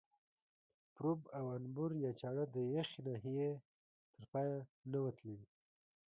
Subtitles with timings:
[0.95, 3.49] پروب او انبور یا چاړه د یخې ناحیې
[4.13, 4.57] تر پایه
[4.91, 5.41] نه وه تللې.